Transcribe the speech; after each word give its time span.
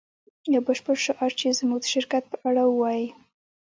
یو 0.53 0.61
بشپړ 0.67 0.95
شعار 1.05 1.31
چې 1.39 1.57
زموږ 1.59 1.79
د 1.81 1.85
شرکت 1.93 2.23
په 2.31 2.37
اړه 2.49 2.63
ووایی 2.67 3.07